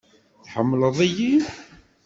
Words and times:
Tḥemmleḍ-iyi? 0.43 1.31